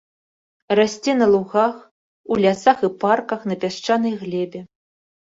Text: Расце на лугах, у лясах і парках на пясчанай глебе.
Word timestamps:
Расце 0.77 1.11
на 1.17 1.25
лугах, 1.33 1.75
у 2.35 2.37
лясах 2.45 2.79
і 2.87 2.89
парках 3.03 3.41
на 3.51 3.55
пясчанай 3.65 4.13
глебе. 4.23 4.59